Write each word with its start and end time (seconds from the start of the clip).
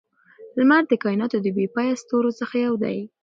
لمر 0.57 0.83
د 0.87 0.91
کائناتو 1.03 1.37
د 1.41 1.47
بې 1.55 1.65
پایه 1.73 1.95
ستورو 2.01 2.31
څخه 2.39 2.55
یو 2.65 2.73
دی. 2.83 2.97